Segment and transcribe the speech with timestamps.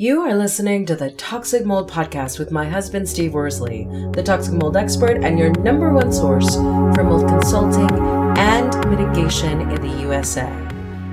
[0.00, 4.54] You are listening to the Toxic Mold Podcast with my husband, Steve Worsley, the toxic
[4.54, 7.90] mold expert and your number one source for mold consulting
[8.38, 10.48] and mitigation in the USA.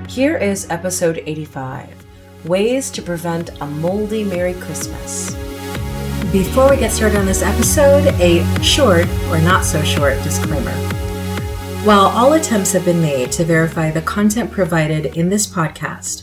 [0.08, 2.06] Here is episode 85
[2.44, 5.34] Ways to Prevent a Moldy Merry Christmas.
[6.30, 10.70] Before we get started on this episode, a short or not so short disclaimer.
[11.82, 16.22] While all attempts have been made to verify the content provided in this podcast,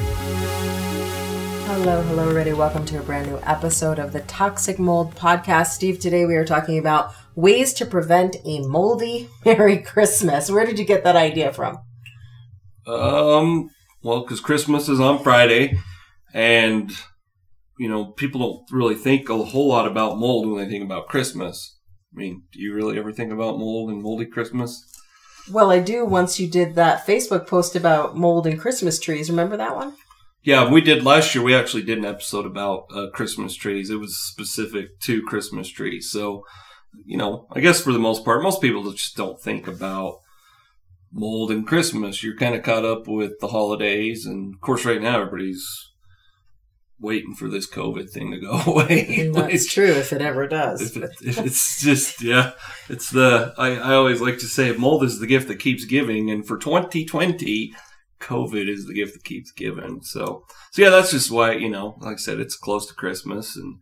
[1.83, 2.53] Hello, hello, everybody.
[2.53, 5.69] Welcome to a brand new episode of the Toxic Mold Podcast.
[5.69, 10.51] Steve, today we are talking about ways to prevent a moldy Merry Christmas.
[10.51, 11.79] Where did you get that idea from?
[12.85, 13.71] Um,
[14.03, 15.75] well, because Christmas is on Friday,
[16.35, 16.91] and
[17.79, 21.07] you know people don't really think a whole lot about mold when they think about
[21.07, 21.79] Christmas.
[22.15, 24.85] I mean, do you really ever think about mold and moldy Christmas?
[25.51, 26.05] Well, I do.
[26.05, 29.95] Once you did that Facebook post about mold and Christmas trees, remember that one?
[30.43, 31.43] Yeah, we did last year.
[31.43, 33.91] We actually did an episode about uh, Christmas trees.
[33.91, 36.09] It was specific to Christmas trees.
[36.09, 36.45] So,
[37.05, 40.19] you know, I guess for the most part, most people just don't think about
[41.11, 42.23] mold and Christmas.
[42.23, 45.91] You're kind of caught up with the holidays, and of course, right now everybody's
[46.99, 49.29] waiting for this COVID thing to go away.
[49.31, 50.81] That's true if it ever does.
[50.81, 52.53] If, it, if it's just yeah,
[52.89, 56.31] it's the I, I always like to say mold is the gift that keeps giving,
[56.31, 57.73] and for 2020
[58.21, 60.01] COVID is the gift that keeps giving.
[60.03, 63.55] So, so yeah, that's just why you know, like I said, it's close to Christmas,
[63.55, 63.79] and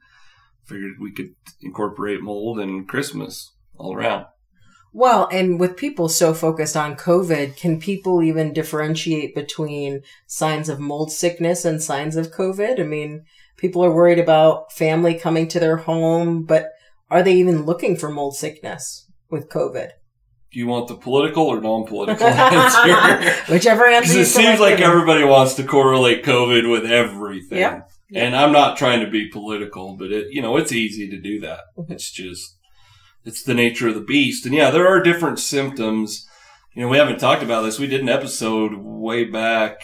[0.65, 4.25] figured we could incorporate mold and Christmas all around.
[4.91, 10.79] Well, and with people so focused on COVID, can people even differentiate between signs of
[10.79, 12.79] mold sickness and signs of COVID?
[12.79, 13.25] I mean,
[13.55, 16.71] people are worried about family coming to their home, but
[17.11, 19.91] are they even looking for mold sickness with COVID?
[20.51, 23.43] Do you want the political or non-political answer?
[23.53, 24.13] Whichever answer.
[24.13, 27.59] Because it seems like everybody wants to correlate COVID with everything.
[27.59, 27.83] Yeah.
[28.15, 31.39] And I'm not trying to be political, but it, you know, it's easy to do
[31.41, 31.65] that.
[31.89, 32.57] It's just,
[33.23, 34.47] it's the nature of the beast.
[34.47, 36.27] And yeah, there are different symptoms.
[36.73, 37.77] You know, we haven't talked about this.
[37.77, 39.81] We did an episode way back.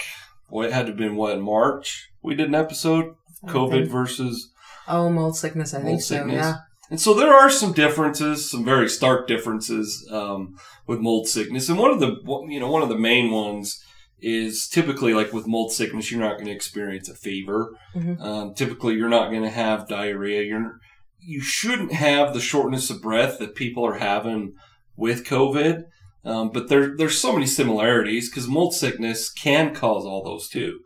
[0.50, 2.10] Well, it had to have been what, March?
[2.24, 3.16] We did an episode,
[3.46, 4.52] COVID versus.
[4.88, 5.76] Oh, mold sickness.
[5.76, 6.44] I mold think sickness.
[6.44, 6.50] so.
[6.50, 6.58] Yeah.
[6.90, 11.68] And so there are some differences, some very stark differences um, with mold sickness.
[11.68, 13.82] And one of the you know one of the main ones
[14.20, 17.76] is typically like with mold sickness, you're not going to experience a fever.
[17.96, 18.22] Mm-hmm.
[18.22, 20.44] Um, typically, you're not going to have diarrhea.
[20.44, 20.80] You're
[21.20, 24.54] you shouldn't have the shortness of breath that people are having
[24.96, 25.86] with COVID.
[26.24, 30.80] Um, but there there's so many similarities because mold sickness can cause all those too.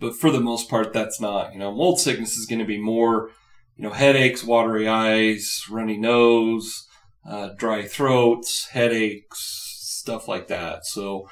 [0.00, 1.52] But for the most part, that's not.
[1.52, 3.30] You know, mold sickness is going to be more
[3.76, 6.86] you know, headaches, watery eyes, runny nose,
[7.28, 10.84] uh, dry throats, headaches, stuff like that.
[10.86, 11.28] So,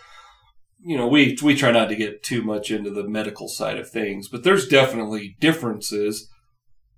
[0.81, 3.91] you know, we we try not to get too much into the medical side of
[3.91, 6.29] things, but there's definitely differences.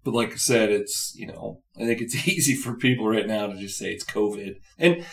[0.02, 3.46] But like I said, it's you know, I think it's easy for people right now
[3.46, 5.04] to just say it's COVID, and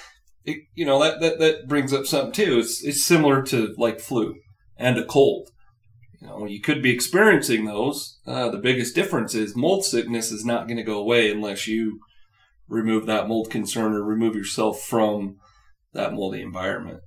[0.45, 2.59] it, you know that that that brings up something too.
[2.59, 4.35] It's it's similar to like flu
[4.77, 5.50] and a cold
[6.21, 8.19] you know, you could be experiencing those.
[8.27, 11.99] Uh, the biggest difference is mold sickness is not going to go away unless you
[12.67, 15.37] remove that mold concern or remove yourself from
[15.93, 17.01] that moldy environment.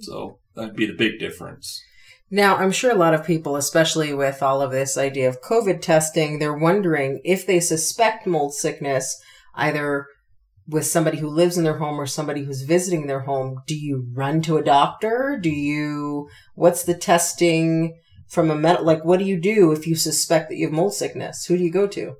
[0.00, 1.82] So that'd be the big difference.
[2.30, 5.82] Now, I'm sure a lot of people, especially with all of this idea of COVID
[5.82, 9.20] testing, they're wondering if they suspect mold sickness,
[9.54, 10.06] either
[10.66, 14.08] with somebody who lives in their home or somebody who's visiting their home, do you
[14.14, 15.38] run to a doctor?
[15.40, 17.98] Do you, what's the testing
[18.28, 20.94] from a med, like, what do you do if you suspect that you have mold
[20.94, 21.46] sickness?
[21.46, 22.14] Who do you go to?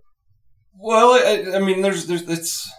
[0.79, 2.71] Well, I, I mean, there's, there's, it's,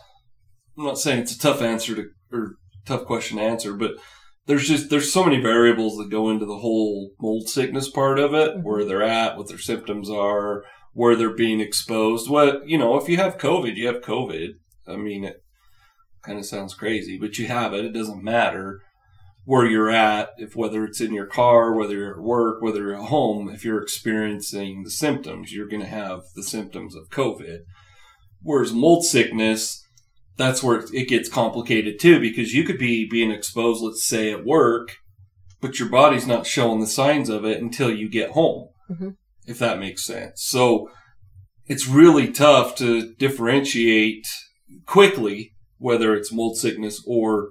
[0.77, 2.55] I'm not saying it's a tough answer to, or
[2.85, 3.91] tough question to answer, but
[4.45, 8.33] there's just, there's so many variables that go into the whole mold sickness part of
[8.33, 8.89] it, where mm-hmm.
[8.89, 10.63] they're at, what their symptoms are,
[10.93, 12.29] where they're being exposed.
[12.29, 14.49] What, you know, if you have COVID, you have COVID.
[14.87, 15.41] I mean, it,
[16.25, 17.85] kind of sounds crazy, but you have it.
[17.85, 18.81] It doesn't matter
[19.45, 22.95] where you're at, if whether it's in your car, whether you're at work, whether you're
[22.95, 27.59] at home, if you're experiencing the symptoms, you're going to have the symptoms of COVID.
[28.41, 29.83] Whereas mold sickness,
[30.35, 34.45] that's where it gets complicated too, because you could be being exposed, let's say at
[34.45, 34.97] work,
[35.61, 39.09] but your body's not showing the signs of it until you get home, mm-hmm.
[39.45, 40.43] if that makes sense.
[40.43, 40.89] So
[41.67, 44.27] it's really tough to differentiate
[44.87, 47.49] quickly whether it's mold sickness or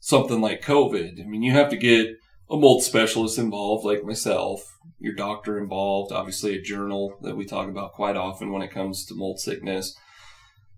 [0.00, 1.20] something like COVID.
[1.20, 2.16] I mean, you have to get
[2.50, 4.66] a mold specialist involved, like myself,
[4.98, 9.04] your doctor involved, obviously a journal that we talk about quite often when it comes
[9.06, 9.94] to mold sickness.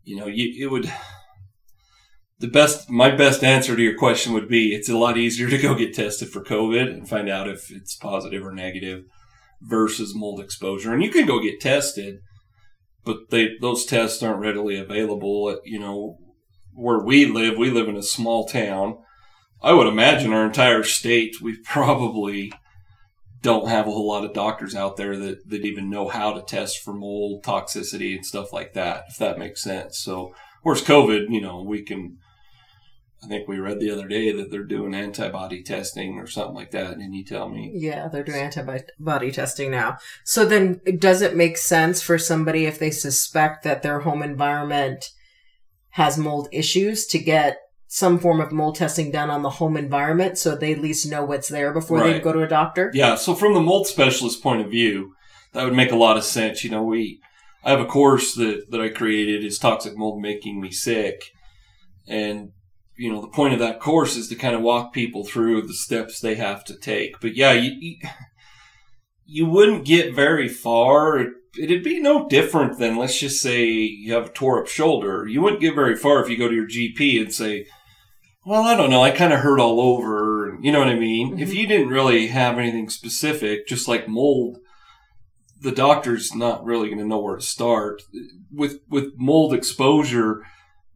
[0.04, 0.92] You know, you, it would,
[2.40, 5.56] the best, my best answer to your question would be it's a lot easier to
[5.56, 9.04] go get tested for COVID and find out if it's positive or negative
[9.62, 10.92] versus mold exposure.
[10.92, 12.18] And you can go get tested,
[13.04, 15.48] but they, those tests aren't readily available.
[15.50, 16.18] At, you know,
[16.74, 18.98] where we live, we live in a small town.
[19.62, 22.52] I would imagine our entire state, we probably
[23.42, 26.42] don't have a whole lot of doctors out there that, that even know how to
[26.42, 29.98] test for mold toxicity and stuff like that, if that makes sense.
[29.98, 30.32] So,
[30.62, 32.18] whereas COVID, you know, we can,
[33.24, 36.70] I think we read the other day that they're doing antibody testing or something like
[36.70, 36.98] that.
[36.98, 37.72] Didn't you tell me?
[37.74, 39.98] Yeah, they're doing antibody testing now.
[40.24, 45.10] So then does it make sense for somebody if they suspect that their home environment–
[45.92, 47.58] has mold issues to get
[47.92, 51.22] some form of mold testing done on the home environment so they at least know
[51.22, 52.14] what's there before right.
[52.14, 52.90] they go to a doctor?
[52.94, 53.16] Yeah.
[53.16, 55.12] So from the mold specialist point of view,
[55.52, 56.64] that would make a lot of sense.
[56.64, 57.20] You know, we,
[57.62, 61.32] I have a course that, that I created is toxic mold making me sick.
[62.08, 62.52] And,
[62.96, 65.74] you know, the point of that course is to kind of walk people through the
[65.74, 67.20] steps they have to take.
[67.20, 67.96] But yeah, you, you,
[69.26, 71.26] you wouldn't get very far
[71.58, 75.26] it'd be no different than let's just say you have a tore up shoulder.
[75.28, 77.66] You wouldn't get very far if you go to your GP and say,
[78.44, 81.32] "Well, I don't know, I kind of hurt all over." You know what I mean?
[81.32, 81.42] Mm-hmm.
[81.42, 84.58] If you didn't really have anything specific, just like mold,
[85.60, 88.02] the doctor's not really going to know where to start.
[88.52, 90.42] With with mold exposure,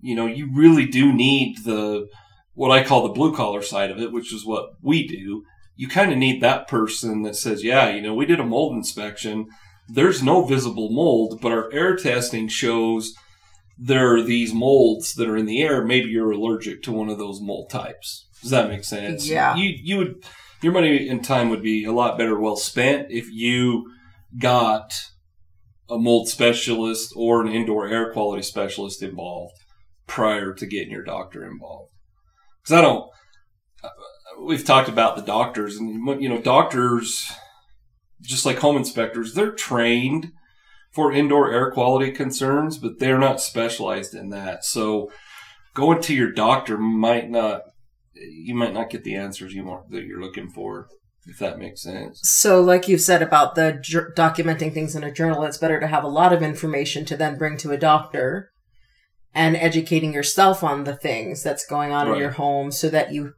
[0.00, 2.08] you know, you really do need the
[2.54, 5.44] what I call the blue collar side of it, which is what we do.
[5.76, 8.74] You kind of need that person that says, "Yeah, you know, we did a mold
[8.74, 9.48] inspection."
[9.88, 13.14] there's no visible mold, but our air testing shows
[13.78, 15.84] there are these molds that are in the air.
[15.84, 18.26] Maybe you're allergic to one of those mold types.
[18.40, 19.28] Does that make sense?
[19.28, 19.56] Yeah.
[19.56, 20.24] You you would
[20.62, 23.90] your money and time would be a lot better well spent if you
[24.38, 24.94] got
[25.88, 29.54] a mold specialist or an indoor air quality specialist involved
[30.06, 31.92] prior to getting your doctor involved.
[32.62, 33.10] Because I don't.
[34.44, 37.30] We've talked about the doctors, and you know, doctors
[38.22, 40.32] just like home inspectors, they're trained
[40.96, 44.64] for indoor air quality concerns, but they're not specialized in that.
[44.64, 45.12] So
[45.74, 47.60] going to your doctor might not
[48.14, 50.88] you might not get the answers you want that you're looking for
[51.26, 52.20] if that makes sense.
[52.22, 53.78] So like you said about the
[54.16, 57.36] documenting things in a journal, it's better to have a lot of information to then
[57.36, 58.52] bring to a doctor
[59.34, 62.14] and educating yourself on the things that's going on right.
[62.14, 63.34] in your home so that you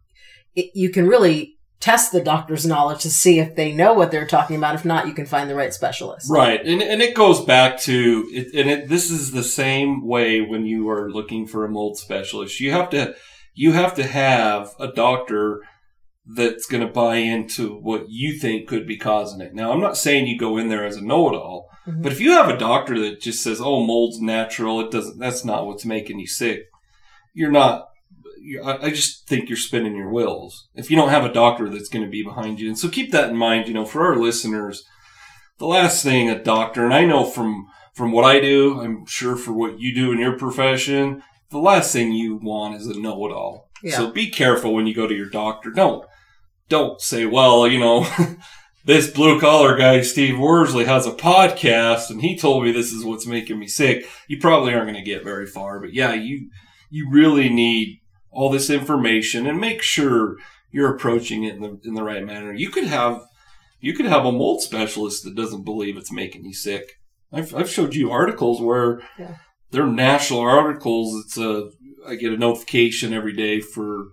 [0.55, 4.27] it, you can really test the doctor's knowledge to see if they know what they're
[4.27, 4.75] talking about.
[4.75, 6.31] If not, you can find the right specialist.
[6.31, 6.61] Right.
[6.65, 10.67] And, and it goes back to, it, and it, this is the same way when
[10.67, 12.59] you are looking for a mold specialist.
[12.59, 13.15] You have to,
[13.55, 15.63] you have to have a doctor
[16.31, 19.55] that's going to buy into what you think could be causing it.
[19.55, 22.03] Now, I'm not saying you go in there as a know-it-all, mm-hmm.
[22.03, 25.19] but if you have a doctor that just says, "Oh, mold's natural," it doesn't.
[25.19, 26.67] That's not what's making you sick.
[27.33, 27.88] You're not
[28.65, 32.05] I just think you're spinning your wheels if you don't have a doctor that's going
[32.05, 32.69] to be behind you.
[32.69, 33.69] And so keep that in mind.
[33.69, 34.85] You know, for our listeners,
[35.59, 39.37] the last thing a doctor, and I know from from what I do, I'm sure
[39.37, 43.69] for what you do in your profession, the last thing you want is a know-it-all.
[43.83, 43.97] Yeah.
[43.97, 45.71] So be careful when you go to your doctor.
[45.71, 46.05] Don't
[46.69, 48.07] don't say, well, you know.
[48.85, 53.05] this blue collar guy, Steve Worsley, has a podcast and he told me this is
[53.05, 54.09] what's making me sick.
[54.29, 56.49] You probably aren't going to get very far, but yeah, you,
[56.89, 58.01] you really need
[58.31, 60.37] all this information and make sure
[60.71, 62.53] you're approaching it in the, in the right manner.
[62.53, 63.23] You could have,
[63.81, 66.85] you could have a mold specialist that doesn't believe it's making you sick.
[67.33, 69.37] I've, I've showed you articles where Yeah.
[69.71, 71.25] they're national articles.
[71.25, 71.71] It's a,
[72.07, 74.09] I get a notification every day for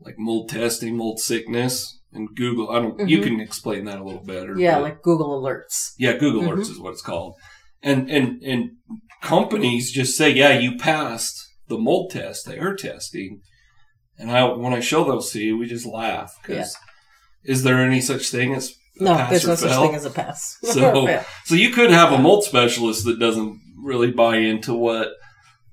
[0.00, 2.70] like mold testing, mold sickness, and Google.
[2.70, 3.08] I don't.
[3.08, 3.22] You Mhm.
[3.24, 4.54] can explain that a little better.
[4.58, 5.94] Yeah, like Google Alerts.
[5.98, 6.48] yeah, Google Mhm.
[6.58, 7.34] Alerts is what it's called.
[7.82, 8.70] And and and
[9.22, 13.40] companies just say, yeah, you passed the mold test, the air testing.
[14.18, 16.76] And I when I show those to you, we just laugh because
[17.44, 20.10] is there any such thing as a No, pass there's no such thing as a
[20.10, 20.56] pass.
[20.62, 21.24] So- Yeah.
[21.44, 25.08] So you could have a mold specialist that doesn't really buy into what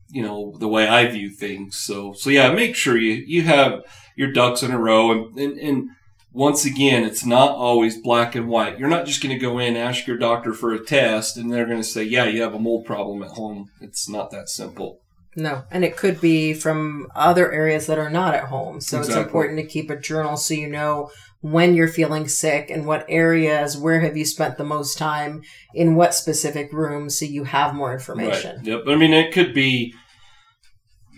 [0.09, 1.77] you know the way I view things.
[1.77, 3.81] So so yeah, make sure you you have
[4.17, 5.89] your ducks in a row and and, and
[6.33, 8.79] once again, it's not always black and white.
[8.79, 11.65] You're not just going to go in, ask your doctor for a test, and they're
[11.65, 14.99] going to say, "Yeah, you have a mold problem at home." It's not that simple.
[15.35, 18.81] No, and it could be from other areas that are not at home.
[18.81, 21.09] So it's important to keep a journal so you know
[21.39, 25.41] when you're feeling sick and what areas, where have you spent the most time,
[25.73, 28.57] in what specific rooms, so you have more information.
[28.57, 28.65] Right.
[28.65, 28.83] Yep.
[28.87, 29.93] I mean, it could be,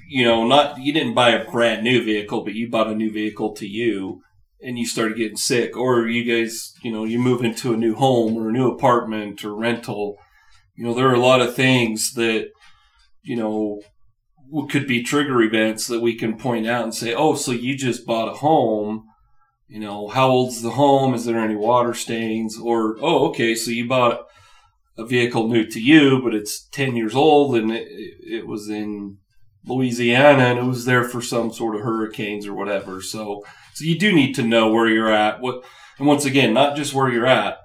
[0.10, 3.12] you know, not you didn't buy a brand new vehicle, but you bought a new
[3.12, 4.22] vehicle to you,
[4.62, 7.96] and you started getting sick, or you guys, you know, you move into a new
[7.96, 10.18] home or a new apartment or rental.
[10.76, 12.50] You know, there are a lot of things that,
[13.24, 13.82] you know,
[14.70, 18.06] could be trigger events that we can point out and say, oh, so you just
[18.06, 19.06] bought a home.
[19.68, 21.14] You know, how old's the home?
[21.14, 22.58] Is there any water stains?
[22.60, 24.28] Or, oh, okay, so you bought
[24.98, 27.88] a vehicle new to you, but it's 10 years old and it,
[28.22, 29.18] it was in
[29.66, 33.02] Louisiana and it was there for some sort of hurricanes or whatever.
[33.02, 33.44] So,
[33.74, 35.42] so you do need to know where you're at.
[35.42, 35.64] What,
[35.98, 37.58] and once again, not just where you're at,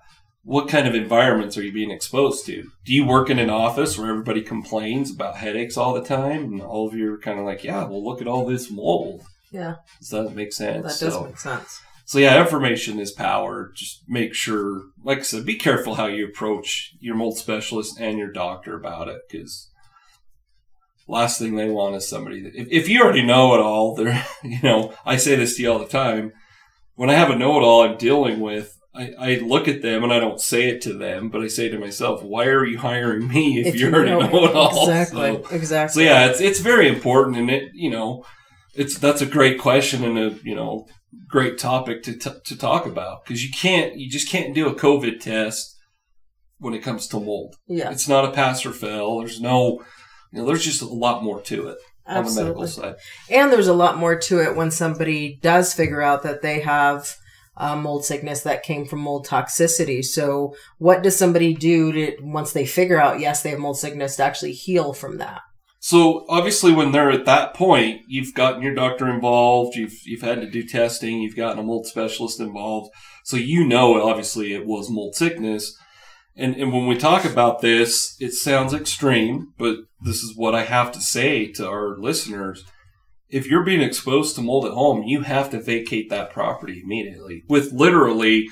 [0.48, 2.62] what kind of environments are you being exposed to?
[2.86, 6.62] Do you work in an office where everybody complains about headaches all the time and
[6.62, 9.22] all of you are kind of like, yeah, well, look at all this mold.
[9.50, 10.82] Yeah, Does that make sense?
[10.98, 11.80] that does So- make sense.
[12.06, 13.70] so yeah, information is power.
[13.74, 18.18] Just make sure, like I said, be careful how you approach your mold specialist and
[18.18, 19.68] your doctor about it, because
[21.06, 24.24] last thing they want is somebody that if, if you already know it all, they're
[24.42, 26.32] you know I say this to you all the time.
[26.94, 30.02] When I have a know it all I'm dealing with, I, I look at them
[30.04, 32.78] and I don't say it to them, but I say to myself, why are you
[32.78, 34.88] hiring me if, you already know, it all?
[34.88, 36.04] Exactly, So- exactly.
[36.04, 38.24] so yeah, it's it's very important, and it you know,
[38.74, 40.86] it's that's a great question and a you know
[41.28, 44.74] great topic to t- to talk about because you can't you just can't do a
[44.74, 45.76] COVID test
[46.58, 47.54] when it comes to mold.
[47.68, 49.18] yeah, It's not a pass or fail.
[49.20, 49.82] There's no
[50.32, 52.96] you know there's just a lot more to it on the medical side.
[53.30, 57.14] And there's a lot more to it when somebody does figure out that they have
[57.58, 60.04] uh, mold sickness that came from mold toxicity.
[60.04, 64.16] So, what does somebody do to once they figure out yes they have mold sickness
[64.16, 65.40] to actually heal from that?
[65.80, 69.76] So obviously, when they're at that point, you've gotten your doctor involved.
[69.76, 71.20] You've you've had to do testing.
[71.20, 72.90] You've gotten a mold specialist involved.
[73.24, 75.76] So you know, obviously, it was mold sickness.
[76.36, 80.64] And and when we talk about this, it sounds extreme, but this is what I
[80.64, 82.64] have to say to our listeners.
[83.30, 87.44] If you're being exposed to mold at home, you have to vacate that property immediately
[87.48, 88.48] with literally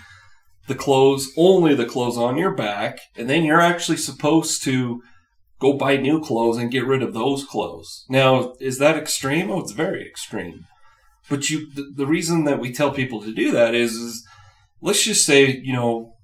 [0.66, 5.02] the clothes, only the clothes on your back, and then you're actually supposed to
[5.58, 8.04] go buy new clothes and get rid of those clothes.
[8.08, 9.50] Now, is that extreme?
[9.50, 10.66] Oh, it's very extreme.
[11.28, 14.26] But you, the, reason that we tell people to do that is, is
[14.80, 16.14] let's just say, you know,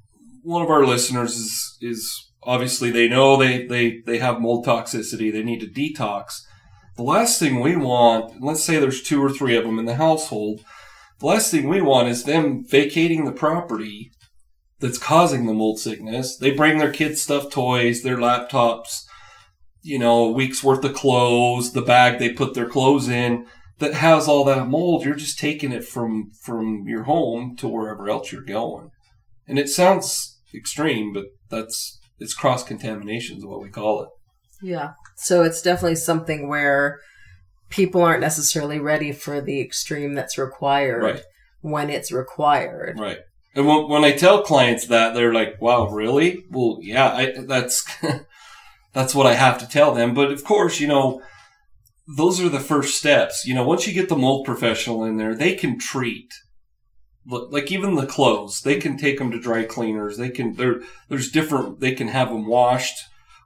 [0.42, 5.32] one of our listeners is, is obviously they know they, they, they have mold toxicity.
[5.32, 6.42] They need to detox.
[6.96, 9.94] The last thing we want, let's say there's two or three of them in the
[9.94, 10.62] household.
[11.20, 14.12] The last thing we want is them vacating the property
[14.78, 16.36] that's causing the mold sickness.
[16.36, 19.04] They bring their kids' stuff toys, their laptops,
[19.82, 23.46] you know, a week's worth of clothes, the bag they put their clothes in
[23.78, 25.04] that has all that mold.
[25.04, 28.90] You're just taking it from from your home to wherever else you're going.
[29.46, 34.08] And it sounds extreme, but that's it's cross contamination is what we call it.
[34.62, 34.92] Yeah.
[35.16, 37.00] So it's definitely something where
[37.68, 41.22] people aren't necessarily ready for the extreme that's required Right.
[41.60, 42.98] when it's required.
[42.98, 43.18] Right.
[43.54, 46.44] And when, when I tell clients that, they're like, "Wow, really?
[46.50, 47.84] Well, yeah, I, that's
[48.94, 51.22] that's what I have to tell them." But of course, you know,
[52.16, 53.44] those are the first steps.
[53.46, 56.32] You know, once you get the mold professional in there, they can treat.
[57.26, 60.16] Like even the clothes, they can take them to dry cleaners.
[60.16, 60.80] They can there.
[61.10, 61.80] There's different.
[61.80, 62.98] They can have them washed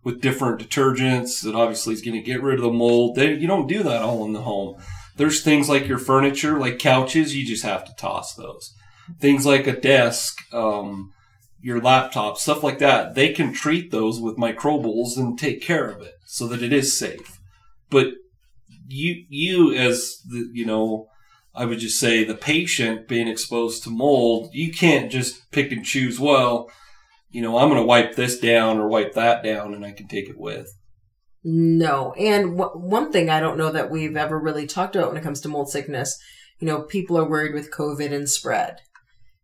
[0.07, 3.17] with different detergents that obviously is going to get rid of the mold.
[3.17, 4.81] They, you don't do that all in the home.
[5.17, 7.35] There's things like your furniture, like couches.
[7.35, 8.77] You just have to toss those
[9.21, 11.13] things like a desk, um,
[11.61, 16.03] your laptop, stuff like that, they can treat those with microbials and take care of
[16.03, 17.41] it so that it is safe.
[17.91, 18.09] But
[18.87, 21.09] you, you as the, you know,
[21.55, 25.85] I would just say the patient being exposed to mold, you can't just pick and
[25.85, 26.71] choose, well,
[27.31, 30.09] you know, I'm going to wipe this down or wipe that down and I can
[30.09, 30.69] take it with.
[31.45, 32.13] No.
[32.15, 35.23] And w- one thing I don't know that we've ever really talked about when it
[35.23, 36.19] comes to mold sickness,
[36.59, 38.79] you know, people are worried with COVID and spread.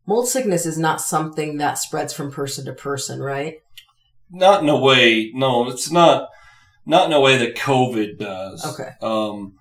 [0.07, 3.59] Mold sickness is not something that spreads from person to person, right?
[4.31, 6.29] Not in a way, no, it's not,
[6.85, 8.65] not in a way that COVID does.
[8.75, 8.91] Okay.
[9.01, 9.55] Um,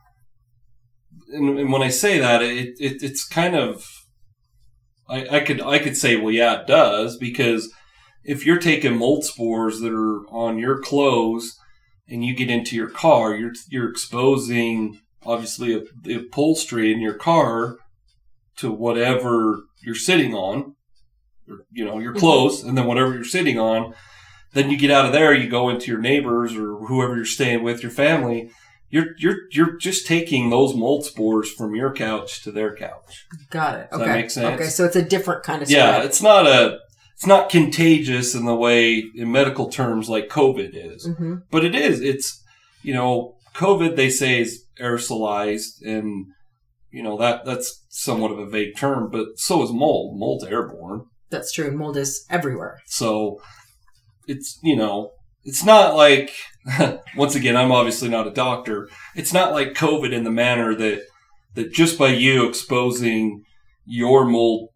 [1.31, 3.85] and, and when I say that, it, it it's kind of,
[5.07, 7.71] I, I could I could say, well, yeah, it does because
[8.23, 11.57] if you're taking mold spores that are on your clothes
[12.07, 17.13] and you get into your car, you're you're exposing obviously a, the upholstery in your
[17.13, 17.77] car
[18.57, 20.75] to whatever you're sitting on,
[21.49, 22.19] or, you know, your mm-hmm.
[22.19, 23.93] clothes, and then whatever you're sitting on.
[24.53, 27.63] Then you get out of there, you go into your neighbors or whoever you're staying
[27.63, 28.51] with, your family.
[28.89, 33.25] You're you're you're just taking those mold spores from your couch to their couch.
[33.49, 33.89] Got it.
[33.89, 34.09] Does okay.
[34.09, 34.61] that make sense?
[34.61, 35.77] Okay, so it's a different kind of stuff.
[35.77, 36.05] Yeah, spread.
[36.05, 36.79] it's not a
[37.21, 41.05] it's not contagious in the way in medical terms like COVID is.
[41.05, 42.01] hmm But it is.
[42.01, 42.43] It's
[42.81, 46.25] you know, COVID they say is aerosolized and
[46.89, 50.17] you know that that's somewhat of a vague term, but so is mold.
[50.17, 51.05] Mold's airborne.
[51.29, 51.69] That's true.
[51.69, 52.79] Mold is everywhere.
[52.87, 53.39] So
[54.25, 55.11] it's you know,
[55.43, 56.33] it's not like
[57.15, 58.89] once again, I'm obviously not a doctor.
[59.15, 61.03] It's not like COVID in the manner that
[61.53, 63.43] that just by you exposing
[63.85, 64.69] your mold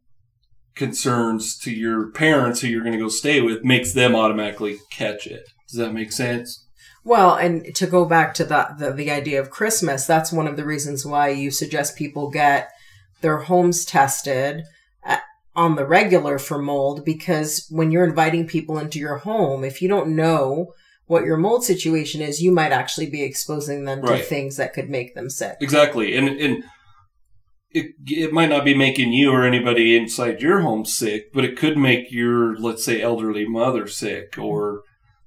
[0.76, 5.26] concerns to your parents who you're going to go stay with makes them automatically catch
[5.26, 5.50] it.
[5.68, 6.66] Does that make sense?
[7.04, 10.58] Well, and to go back to the, the the idea of Christmas, that's one of
[10.58, 12.72] the reasons why you suggest people get
[13.22, 14.64] their homes tested
[15.06, 15.18] uh,
[15.56, 19.88] on the regular for mold because when you're inviting people into your home, if you
[19.88, 20.74] don't know
[21.06, 24.90] what your mold situation is, you might actually be exposing them to things that could
[24.90, 25.58] make them sick.
[25.62, 26.18] Exactly.
[26.18, 26.64] And and
[27.76, 31.58] it it might not be making you or anybody inside your home sick, but it
[31.58, 34.84] could make your let's say elderly mother sick or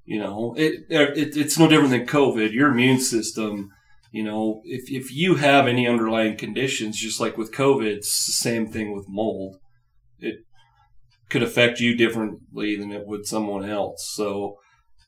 [0.09, 2.51] you know, it, it it's no different than COVID.
[2.51, 3.71] Your immune system,
[4.11, 8.33] you know, if if you have any underlying conditions just like with COVID, it's the
[8.33, 9.57] same thing with mold.
[10.19, 10.37] It
[11.29, 14.11] could affect you differently than it would someone else.
[14.15, 14.57] So,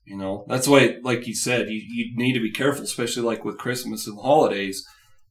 [0.05, 3.43] you know, that's why, like you said, you, you need to be careful, especially like
[3.43, 4.85] with Christmas and holidays.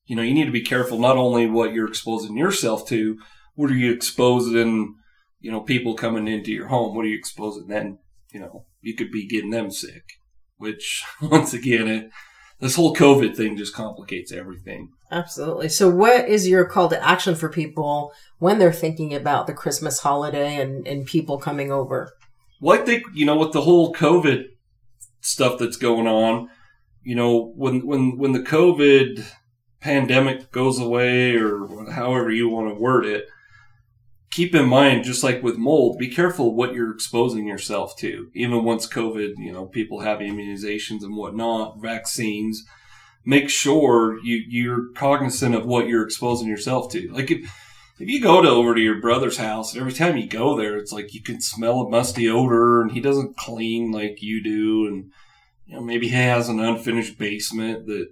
[0.10, 3.20] You know, you need to be careful not only what you're exposing yourself to,
[3.54, 4.96] what are you exposing,
[5.40, 6.96] you know, people coming into your home?
[6.96, 8.00] What are you exposing then?
[8.32, 10.14] You know, you could be getting them sick,
[10.58, 12.10] which once again, it,
[12.60, 14.90] this whole COVID thing just complicates everything.
[15.12, 15.70] Absolutely.
[15.70, 20.00] So, what is your call to action for people when they're thinking about the Christmas
[20.00, 22.12] holiday and, and people coming over?
[22.60, 24.46] Well, I think you know with the whole COVID
[25.22, 26.50] stuff that's going on,
[27.04, 29.24] you know, when when when the COVID
[29.80, 33.28] pandemic goes away, or however you want to word it,
[34.32, 38.30] keep in mind, just like with mold, be careful what you're exposing yourself to.
[38.34, 42.64] Even once COVID, you know, people have immunizations and whatnot, vaccines.
[43.26, 47.12] Make sure you you're cognizant of what you're exposing yourself to.
[47.12, 47.52] Like if
[48.00, 50.78] if you go to over to your brother's house and every time you go there
[50.78, 54.88] it's like you can smell a musty odor and he doesn't clean like you do
[54.88, 55.12] and
[55.66, 58.08] you know maybe he has an unfinished basement that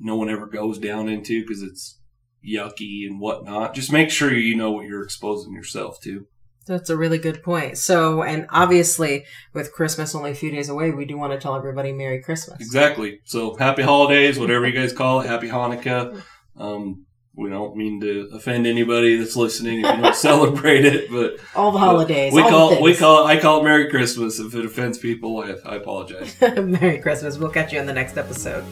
[0.00, 1.98] no one ever goes down into because it's
[2.42, 6.26] yucky and whatnot just make sure you know what you're exposing yourself to
[6.66, 7.76] That's a really good point.
[7.78, 11.56] So, and obviously, with Christmas only a few days away, we do want to tell
[11.56, 12.60] everybody Merry Christmas.
[12.60, 16.22] exactly so happy holidays whatever you guys call it happy hanukkah
[16.56, 17.04] um
[17.36, 21.72] we don't mean to offend anybody that's listening if you don't celebrate it but All
[21.72, 22.32] the holidays.
[22.32, 24.38] we all call the we call I call it Merry Christmas.
[24.38, 26.36] If it offends people, I, I apologize.
[26.56, 27.36] Merry Christmas.
[27.38, 28.64] We'll catch you on the next episode.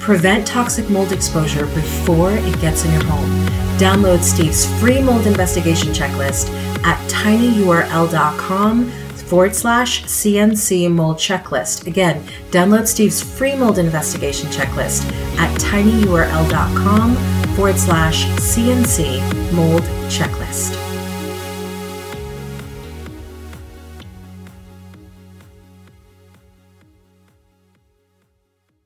[0.00, 3.30] Prevent toxic mold exposure before it gets in your home.
[3.78, 6.48] Download Steve's free mold investigation checklist
[6.84, 8.90] at tinyurl.com
[9.26, 11.86] forward slash CNC mold checklist.
[11.86, 15.04] Again, download Steve's free mold investigation checklist
[15.38, 17.16] at tinyurl.com
[17.56, 20.85] forward slash CNC mold checklist.